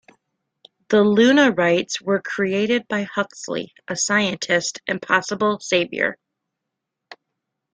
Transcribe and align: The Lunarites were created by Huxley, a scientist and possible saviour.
The 0.89 1.03
Lunarites 1.03 2.01
were 2.01 2.23
created 2.23 2.87
by 2.87 3.03
Huxley, 3.03 3.71
a 3.87 3.95
scientist 3.95 4.79
and 4.87 4.99
possible 4.99 5.59
saviour. 5.59 6.17